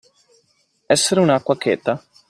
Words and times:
Essere 0.95 1.19
un'acqua 1.21 1.55
cheta. 1.67 1.93